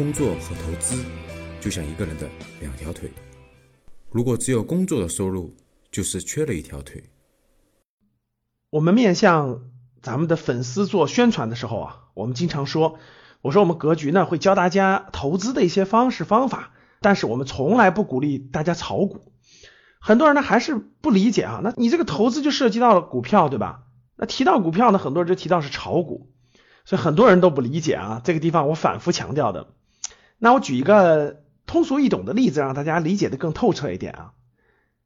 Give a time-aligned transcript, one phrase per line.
[0.00, 1.04] 工作和投资
[1.60, 2.26] 就像一个人的
[2.58, 3.10] 两条腿，
[4.10, 5.54] 如果只有工作的收入，
[5.92, 7.04] 就是缺了一条腿。
[8.70, 9.60] 我们面向
[10.00, 12.98] 咱们的粉丝做宣传的时候啊，我们经常说，
[13.42, 16.70] 我说我们格局呢会教大家投资的一些方式方法，
[17.02, 19.30] 但是我们从来不鼓励大家炒股。
[20.00, 23.82] 很多人呢还是不理解啊，那你这个投资就涉及到了股票，对吧？
[24.16, 26.30] 那提到股票呢，很多人就提到是炒股，
[26.86, 28.22] 所以很多人都不理解啊。
[28.24, 29.74] 这个地方我反复强调的。
[30.40, 34.32] 那我举一个通俗易懂的例子，让大家理解的更透彻一点啊。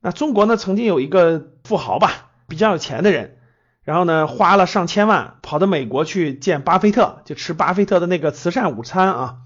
[0.00, 3.38] 那中国呢曾经有一个富豪吧，比较有钱的人，
[3.84, 9.36] 然后呢花了上千万跑到美国去见巴菲特，就吃巴菲特的那个慈善午餐啊。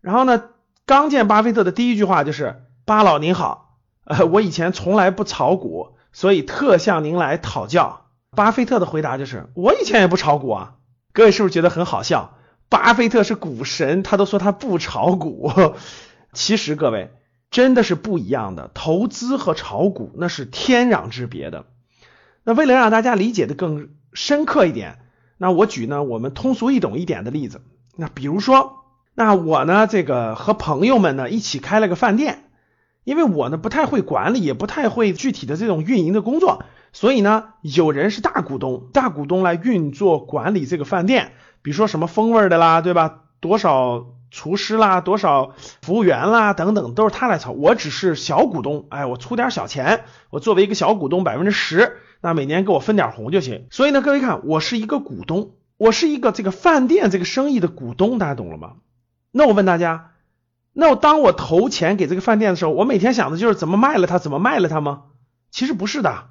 [0.00, 0.42] 然后呢
[0.84, 10.74] 刚见巴菲特的第一句话就是：“巴老您好，呃我以前从来不炒股，所以特向您来讨教。”巴菲特的回答就是：“我以前也不炒股啊。”
[11.14, 12.37] 各位是不是觉得很好笑？
[12.68, 15.50] 巴菲特是股神，他都说他不炒股。
[16.32, 17.10] 其实各位
[17.50, 21.64] 真的是不一样的，投资和炒股那是天壤之别的。
[22.44, 24.98] 那为了让大家理解的更深刻一点，
[25.38, 27.62] 那我举呢我们通俗易懂一点的例子。
[27.96, 32.44] 那比如说，那我呢这个和朋友们呢一起开了个饭店，
[33.04, 41.32] 因为我呢不太会管理，也不太会具体的这种运营的工作，所以呢有人是大股东，大股东来运作管理这个饭店。
[41.62, 43.24] 比如说什么风味的啦，对吧？
[43.40, 47.50] 多少厨师啦，多少服务员啦，等等，都是他来操。
[47.50, 53.66] 我只是小股东，哎，我出点小钱，我作为一个小股东百分之十，那每年给我分点红就行。
[53.70, 58.74] 所以呢，各位看，我是一个股东，我是一个这个饭店这个生意的股东，大家懂了吗？
[59.30, 60.12] 那我问大家，
[60.72, 65.02] 那我当我投钱给这个饭店的时候，我每天想的就是怎么卖了它，怎么卖了它吗？
[65.50, 66.26] 其实不是的，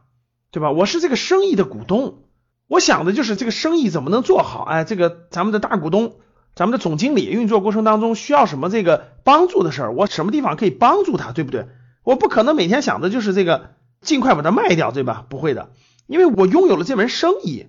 [0.57, 0.71] 对吧？
[0.71, 2.23] 我是这个生意的股东。
[2.67, 4.63] 我想的就是这个生意怎么能做好？
[4.63, 6.15] 哎，这个咱们的大股东，
[6.55, 11.67] 咱们的总经理运作过程当中需要什么这个帮助的事儿，我什么地方可以帮助他，对不对？
[12.03, 15.27] 我不可能每天想的就是这个尽快把它卖掉，对吧？
[15.29, 15.69] 不会的，
[16.07, 17.67] 因为我拥有了这门生意，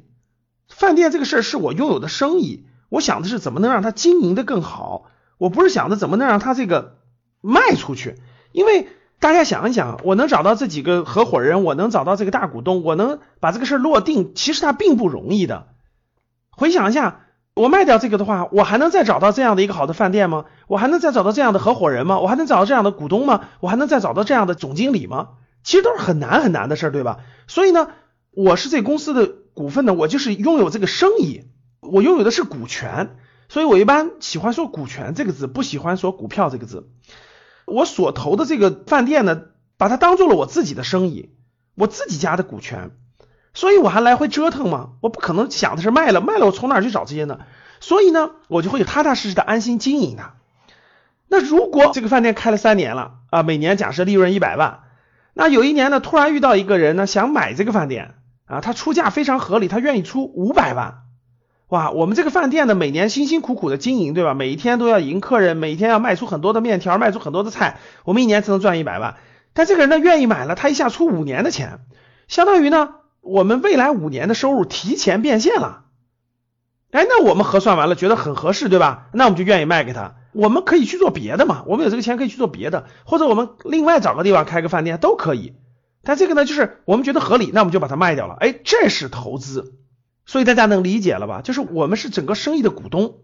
[0.66, 6.96] 饭店这个事儿是我拥有的生意，我想的是怎么能让它经营的更好，我不是想着怎么能让它这个
[7.42, 8.14] 卖出去，
[8.52, 8.88] 因为。
[9.20, 15.66] 大家想一想，我能找到这几个合伙人，我能找到这个大股东，我能把这个事儿落定，其实它并不容易的。
[16.50, 20.44] 回想一下，我卖掉这个的话，我还能再找到这样的一个好的饭店吗？
[20.68, 22.20] 我还能再找到这样的合伙人吗？
[22.20, 23.46] 我还能找到这样的股东吗？
[23.58, 25.30] 我还能再找到这样的总经理吗？
[25.64, 27.18] 其实都是很难很难的事儿，对吧？
[27.48, 27.88] 所以呢，
[28.30, 31.42] 我是这公司的股份呢，我就是拥有这个生意，
[31.80, 33.16] 我拥有的是股权，
[33.48, 36.88] 所以我一般喜欢说股权这个字，不喜欢说股票这个字。
[37.70, 39.42] 我所投的这个饭店呢，
[39.76, 41.30] 把它当做了我自己的生意，
[41.74, 42.90] 我自己家的股权，
[43.54, 44.90] 所以我还来回折腾吗？
[45.00, 47.38] 我不可能想的是卖了，卖了我从哪去找这些呢？
[47.80, 50.34] 所以呢，我就会踏踏实实的安心经营它。
[51.28, 54.80] 那如果这个饭店开了三年了啊，每年假设利润一百万，
[55.34, 58.14] 那有一年呢，突然遇到一个人呢想买这个饭店
[58.46, 61.02] 啊，他出价非常合理，他愿意出五百万。
[61.68, 64.32] 哇，我们这个饭店呢，每年辛辛苦苦的经营，对吧？
[64.32, 69.16] 每一天都要迎客人，每天要卖出很多的面条，卖出很多的菜，我们一年才能赚一百万。
[69.52, 71.80] 但这个人呢，愿意买了，他一下出五年的钱，
[72.26, 75.84] 相当于呢，我们未来五年的收入提前变现了。
[76.90, 79.08] 哎，那我们核算完了，觉得很合适，对吧？
[79.12, 80.14] 那我们就愿意卖给他。
[80.32, 81.64] 我们可以去做别的嘛？
[81.66, 85.52] 我们有这个钱可以去做别的，或者我们另外找个地方开个饭店都可以。
[86.02, 88.36] 但这个呢，就是我们觉得合理，那我们就把它卖掉了。
[88.40, 89.74] 哎，这是投资。
[90.28, 91.40] 所以大家能理解了吧？
[91.42, 93.14] 就是我们是整个生意的股东。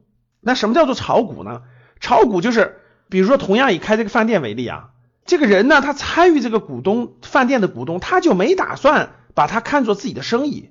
[0.40, 1.60] 那什么叫做炒股呢？
[2.00, 4.88] 炒股就是，比如说同样以开这个饭店为例啊，
[5.26, 10.70] 这个人呢，他参与这个股东饭店的股东，他就没打算把它看作自己的生意，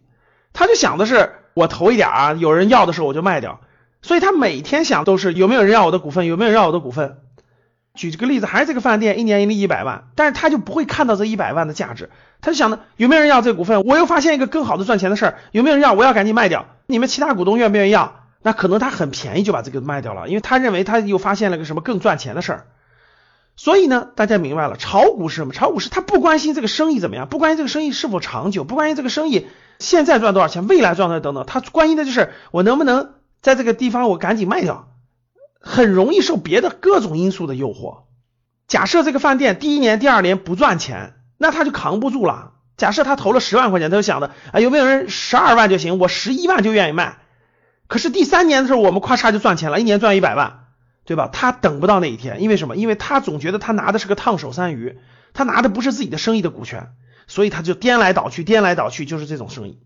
[0.54, 3.62] 他就想的是我投一点啊，有人要的时候我就卖掉。
[4.02, 7.20] 所以他每天想都是有没有人要我的股份，有没有人要我的股份。
[7.94, 12.09] 举这个例子，还是这个饭店一年盈利一百万，但是他就不会看到这一百万的价值，
[12.42, 16.66] 他就想呢有没有人要这股份，我又发现一个更好的赚钱的事儿，有没有人要，我要赶紧卖掉。
[16.88, 18.22] 你们其他股东愿不愿意要？
[18.42, 22.66] 那可能他很便宜就把这个卖掉了，因为他认为他又发现了个什么更赚钱的事儿。
[23.56, 25.54] 所以呢，大家明白了，炒股是什么？
[25.54, 29.48] 炒股是他不关心这个生意怎么样，不关心这个生意是否长久，不关心这个生意
[29.78, 33.13] 现在赚多少钱，未来赚多少等等，他关心的就是我能不能
[33.44, 34.90] 在这个地方我赶紧卖掉。
[35.65, 38.04] 很容易受别的各种因素的诱惑。
[38.68, 42.51] 假设这个饭店第一年、第二年不赚钱，那他就扛不住了。
[42.75, 47.18] 假设他投了十万块钱，他就想着啊，有没有人十二万就行，我十一万就愿意卖。
[47.88, 50.65] 可是第三年的时候，我们咔嚓就赚钱了，一年赚一百万，
[51.06, 51.30] 对吧？
[51.31, 52.75] 他等不到那一天，因为什么？
[52.75, 54.98] 因为他总觉得他拿的是个烫手山芋，
[55.33, 56.89] 他拿的不是自己的生意的股权，
[57.27, 59.80] 所以他就颠来倒去，颠来倒去，就是这种生意。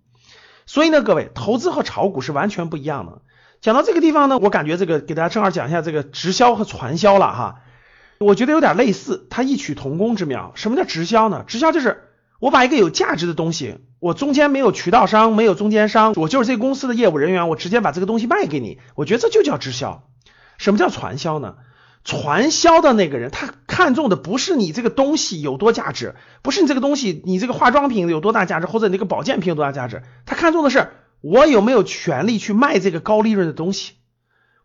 [0.66, 3.22] 所以呢，各位，投资和炒股是完全不一样的。
[3.62, 7.56] 讲到这个地方呢，我感觉这个给大家正好讲一下这个直销和传销了哈。
[8.20, 10.52] 我觉得有点类似，它异曲同工之妙。
[10.56, 11.44] 什么叫直销呢？
[11.46, 12.10] 直销就是
[12.40, 18.80] 我把一个有价值的东西，我中间没有渠道商，没有中间商，我就是这公司的业务人员，我直接把这个东西卖给你。
[18.96, 20.04] 我觉得这就叫直销。
[20.58, 21.56] 什么叫传销呢？
[22.04, 30.90] 传销的那个人，他看重的不是你这个东西有多价值，不是你这个东西，你这个化妆品有多大价值，或者你这个保健品有多大价值，他看重的是
[31.22, 33.94] 我有没有权利去卖这个高利润的东西。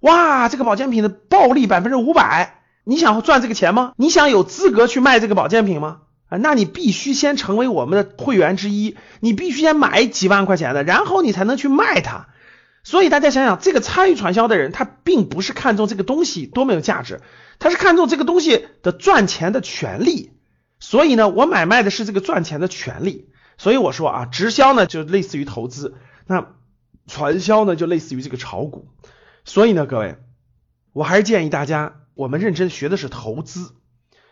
[0.01, 2.63] 哇，这个保健品的暴利百分之五百。
[2.85, 3.93] 你想赚这个钱吗？
[3.97, 5.99] 你想有资格去卖这个保健品吗？
[6.29, 12.27] 啊，那你必须先成为我们的会员之一，你必须先买几万块钱的，然后你才能去卖它。
[12.83, 17.21] 所以大家想想，这个参与传销的人，他并不是看重这个东西多么有价值，
[17.61, 20.33] 他是看重这个东西的赚钱的权利。
[20.81, 23.29] 所以呢，我买卖的是这个赚钱的权利。
[23.57, 25.95] 所以我说啊，直销呢就类似于投资，
[26.27, 26.55] 那
[27.07, 28.89] 传销呢就类似于这个炒股。
[29.45, 30.19] 所以呢，各位，
[30.93, 32.01] 我还是建议大家。
[32.15, 33.75] 我们认真学的是投资，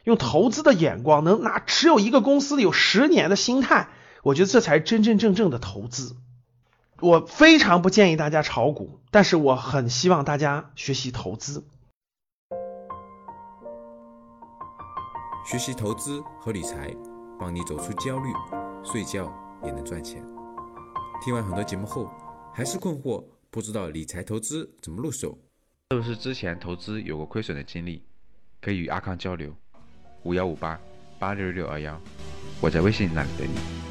[0.05, 3.89] 用投资的眼光，能拿持有一个公司有十年的心态，
[4.23, 6.15] 我觉得这才真真正正的投资。
[7.01, 11.65] 我非常不建议大家炒股，但是我很希望大家学习投资。
[15.47, 16.95] 学习投资和理财，
[17.39, 18.31] 帮你走出焦虑，
[18.85, 19.33] 睡觉
[19.65, 20.40] 也能赚钱。
[21.23, 22.11] 听完很多节目后，
[22.55, 25.39] 还是困惑，不知道理财投资怎么入手。
[25.91, 28.03] 是不是之前投资有过亏损的经历？
[28.59, 29.55] 可以与阿康交流，
[30.23, 30.81] 五幺五八
[31.19, 32.01] 八六六二幺，
[32.63, 33.90] 我在微信那里等你。